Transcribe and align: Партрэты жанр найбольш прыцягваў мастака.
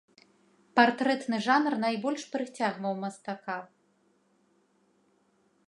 Партрэты 0.79 1.39
жанр 1.47 1.73
найбольш 1.83 2.23
прыцягваў 2.33 2.93
мастака. 3.03 3.61